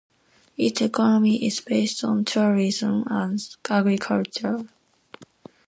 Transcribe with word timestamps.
Its 0.57 0.81
economy 0.81 1.45
is 1.45 1.59
based 1.59 2.03
on 2.03 2.25
tourism 2.25 3.03
and 3.05 3.39
agriculture. 3.69 4.65